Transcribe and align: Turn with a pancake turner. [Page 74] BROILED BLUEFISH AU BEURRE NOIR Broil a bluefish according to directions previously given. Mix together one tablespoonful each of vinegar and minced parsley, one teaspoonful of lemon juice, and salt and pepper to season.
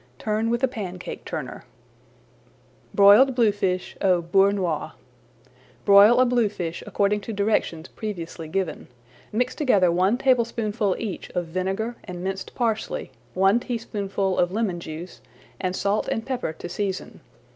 Turn 0.17 0.49
with 0.49 0.63
a 0.63 0.67
pancake 0.67 1.25
turner. 1.25 1.57
[Page 1.57 1.61
74] 2.93 2.95
BROILED 2.95 3.35
BLUEFISH 3.35 3.97
AU 4.01 4.21
BEURRE 4.23 4.51
NOIR 4.53 4.91
Broil 5.85 6.19
a 6.19 6.25
bluefish 6.25 6.83
according 6.87 7.21
to 7.21 7.31
directions 7.31 7.87
previously 7.87 8.47
given. 8.47 8.87
Mix 9.31 9.53
together 9.53 9.91
one 9.91 10.17
tablespoonful 10.17 10.95
each 10.97 11.29
of 11.35 11.45
vinegar 11.45 11.97
and 12.03 12.23
minced 12.23 12.55
parsley, 12.55 13.11
one 13.35 13.59
teaspoonful 13.59 14.39
of 14.39 14.51
lemon 14.51 14.79
juice, 14.79 15.21
and 15.59 15.75
salt 15.75 16.07
and 16.07 16.25
pepper 16.25 16.53
to 16.53 16.67
season. 16.67 17.19